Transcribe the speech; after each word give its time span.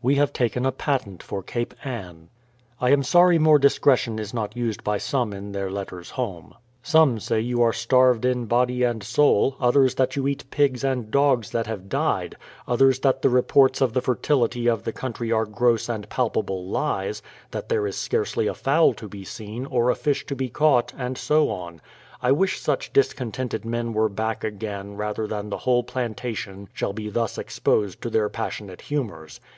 We 0.00 0.14
have 0.14 0.32
taken 0.32 0.64
a 0.64 0.72
patent 0.72 1.22
for 1.22 1.42
Cape 1.42 1.74
Ann.... 1.84 2.30
THE 2.80 2.86
PLYMOUTH 2.86 3.04
SETTLEIMENT 3.04 3.04
137 3.04 3.04
I 3.04 3.04
am 3.04 3.04
sorry 3.04 3.38
more 3.38 3.58
discretion 3.58 4.18
is 4.18 4.32
not 4.32 4.56
used 4.56 4.82
by 4.82 4.96
some 4.96 5.34
in 5.34 5.52
their 5.52 5.70
letters 5.70 6.08
home 6.08 6.54
* 6.70 6.82
Some 6.92 7.20
say 7.20 7.40
you 7.40 7.60
are 7.60 7.74
starved 7.74 8.24
in 8.24 8.46
body 8.46 8.82
and 8.82 9.02
soul; 9.02 9.56
others 9.60 9.96
that 9.96 10.16
you 10.16 10.26
eat 10.26 10.50
pigs 10.50 10.84
and 10.84 11.10
dogs 11.10 11.50
that 11.50 11.66
have 11.66 11.90
died; 11.90 12.34
others 12.66 12.98
that 13.00 13.20
the 13.20 13.28
reports 13.28 13.82
of 13.82 13.92
the 13.92 14.00
fertility 14.00 14.68
of 14.68 14.84
the 14.84 14.92
country 14.94 15.30
are 15.30 15.44
gross 15.44 15.90
and 15.90 16.08
palpable 16.08 16.66
lies, 16.66 17.20
that 17.50 17.68
there 17.68 17.86
is 17.86 17.94
scarcely 17.98 18.46
a 18.46 18.54
fowl 18.54 18.94
to 18.94 19.06
be 19.06 19.22
seen, 19.22 19.66
or 19.66 19.90
a 19.90 19.94
fish 19.94 20.24
to 20.24 20.34
be 20.34 20.48
caught, 20.48 20.94
and 20.96 21.18
so 21.18 21.50
on. 21.50 21.82
I 22.22 22.32
wish 22.32 22.58
such 22.58 22.90
discontented 22.94 23.66
men 23.66 23.92
were 23.92 24.08
back 24.08 24.44
again, 24.44 24.94
rather 24.96 25.26
than 25.26 25.50
the 25.50 25.58
whole 25.58 25.82
plantation 25.84 26.70
shall 26.72 26.94
be 26.94 27.10
thus 27.10 27.36
exposed 27.36 28.00
to 28.00 28.08
their 28.08 28.30
passionate 28.30 28.80
humours. 28.80 29.40